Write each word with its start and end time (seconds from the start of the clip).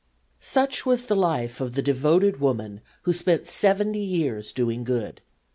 "Such 0.39 0.83
was 0.83 1.03
the 1.03 1.15
life 1.15 1.61
of 1.61 1.75
the 1.75 1.83
devoted 1.83 2.39
woman 2.41 2.81
who 3.03 3.13
spent 3.13 3.45
70 3.45 3.99
years 4.03 4.51
doing 4.51 4.83
good. 4.83 5.21